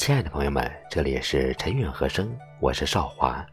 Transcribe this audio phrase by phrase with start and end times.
[0.00, 3.46] 亲爱的朋友们，这里是陈远和声，我是少华。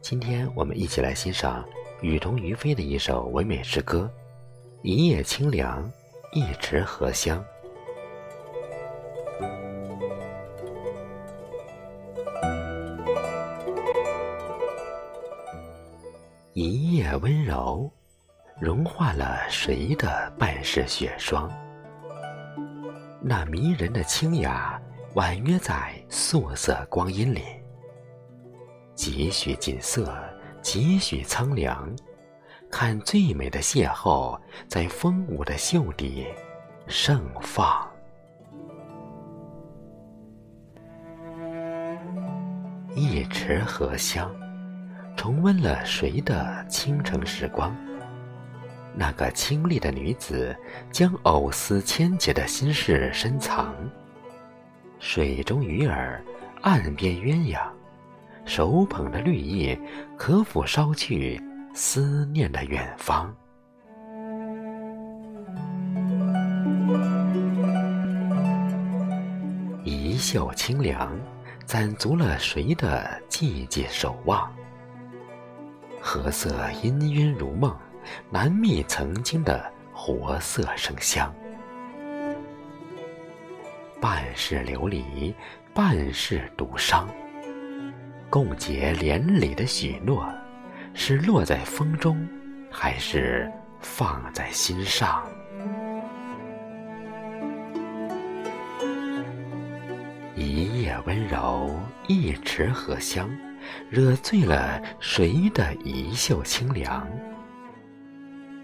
[0.00, 1.68] 今天我们一起来欣赏
[2.00, 4.08] 雨桐于飞的一首唯美诗歌
[4.82, 5.90] 《一夜清凉，
[6.32, 7.44] 一池荷香》。
[16.52, 17.90] 一夜温柔，
[18.60, 21.50] 融化了谁的半世雪霜？
[23.20, 24.77] 那迷人的清雅，
[25.14, 27.42] 婉约在素色光阴里。
[28.94, 30.12] 几许锦瑟，
[30.60, 31.90] 几许苍凉，
[32.70, 36.26] 看最美的邂逅，在风舞的袖底
[36.86, 37.88] 盛放。
[42.94, 44.34] 一池荷香。
[45.16, 47.76] 重温了谁的倾城时光？
[48.94, 50.56] 那个清丽的女子，
[50.92, 53.74] 将藕丝千结的心事深藏。
[55.00, 56.22] 水中鱼儿，
[56.62, 57.60] 岸边鸳鸯，
[58.44, 59.78] 手捧着绿叶，
[60.16, 61.40] 可否捎去
[61.72, 63.32] 思念的远方？
[69.84, 71.16] 一袖清凉，
[71.64, 74.52] 攒足了谁的寂寂守望？
[76.00, 76.50] 荷色
[76.82, 77.74] 氤氲如梦，
[78.30, 81.32] 难觅曾经的活色生香。
[84.00, 85.34] 半是流离，
[85.74, 87.08] 半是独伤。
[88.30, 90.28] 共结连理的许诺，
[90.94, 92.28] 是落在风中，
[92.70, 93.50] 还是
[93.80, 95.22] 放在心上？
[100.34, 101.70] 一夜温柔，
[102.06, 103.28] 一池荷香。
[103.90, 107.06] 惹醉了谁的一袖清凉？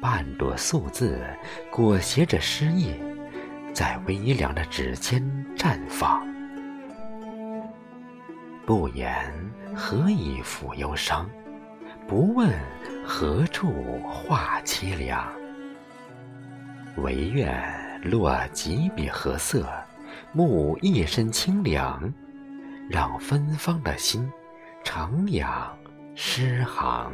[0.00, 1.18] 半朵素字
[1.70, 2.94] 裹挟着诗意，
[3.72, 5.22] 在微凉的指尖
[5.56, 6.26] 绽放。
[8.64, 9.32] 不言
[9.74, 11.28] 何以抚忧伤，
[12.06, 12.50] 不问
[13.04, 15.26] 何处话凄凉。
[16.98, 19.66] 唯愿落几笔荷色，
[20.34, 22.12] 沐一身清凉，
[22.88, 24.30] 让芬芳的心。
[24.84, 25.46] 徜徉
[26.14, 27.12] 诗行，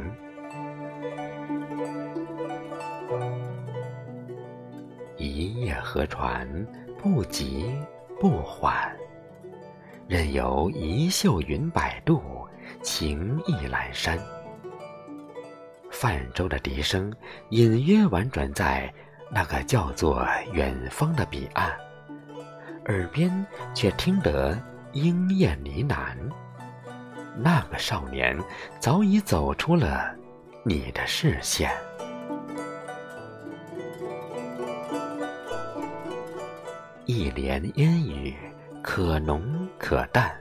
[5.39, 6.45] 一叶河船，
[7.01, 7.73] 不急
[8.19, 8.93] 不缓，
[10.05, 12.45] 任由一袖云摆渡，
[12.81, 14.19] 情意阑珊。
[15.89, 17.13] 泛舟的笛声
[17.51, 18.93] 隐约婉转在
[19.31, 21.73] 那个叫做远方的彼岸，
[22.87, 23.31] 耳边
[23.73, 24.61] 却听得
[24.91, 26.17] 莺燕呢喃。
[27.37, 28.37] 那个少年
[28.77, 30.13] 早已走出了
[30.65, 31.71] 你的视线，
[37.11, 38.35] 一帘烟雨，
[38.83, 40.31] 可浓可淡，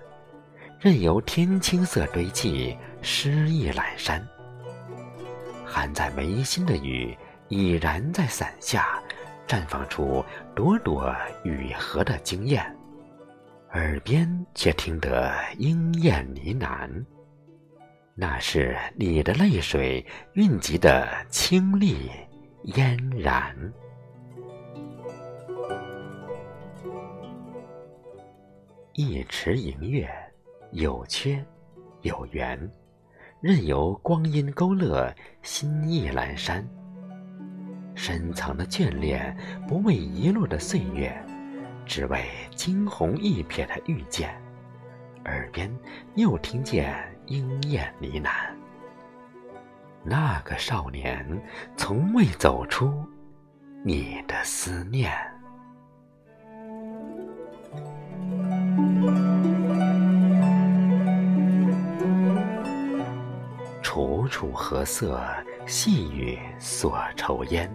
[0.79, 4.23] 任由天青色堆砌，诗意阑珊。
[5.65, 7.17] 含在眉心的雨，
[7.49, 9.03] 已然在伞下
[9.47, 10.23] 绽放出
[10.55, 11.11] 朵朵
[11.43, 12.63] 雨荷的惊艳。
[13.73, 16.91] 耳边却听得莺燕呢喃，
[18.15, 20.05] 那是你的泪水
[20.35, 22.11] 蕴集的清丽
[22.65, 23.57] 嫣然。
[29.01, 30.11] 一池银月，
[30.73, 31.41] 有缺
[32.03, 32.59] 有圆，
[33.41, 36.69] 任由光阴勾勒心意阑珊。
[37.95, 39.39] 深藏的眷恋，
[39.69, 41.17] 不为遗落的岁月。
[41.87, 42.25] 只为
[42.57, 44.37] 惊鸿一瞥的遇见，
[45.27, 45.73] 耳边
[46.17, 46.93] 又听见
[47.27, 48.53] 莺燕呢喃。
[50.03, 51.25] 那个少年
[51.77, 52.93] 从未走出
[53.85, 55.13] 你的思念。
[64.39, 65.21] 楚楚何色，
[65.67, 67.69] 细雨锁愁烟。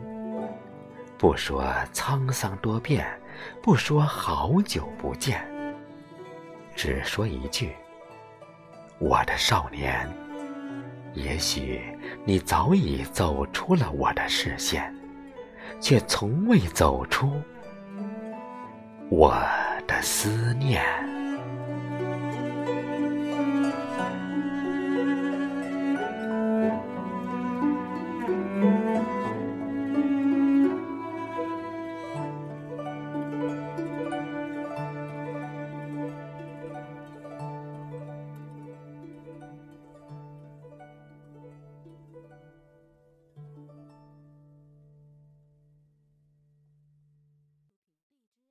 [1.18, 1.62] 不说
[1.92, 3.06] 沧桑多变。
[3.62, 5.46] 不说好久不见，
[6.74, 7.74] 只说一句：
[8.98, 10.10] 我的少年。
[11.14, 11.82] 也许
[12.24, 14.96] 你早已走出了我的视线，
[15.82, 17.30] 却从未走出
[19.10, 19.36] 我
[19.86, 20.82] 的思念。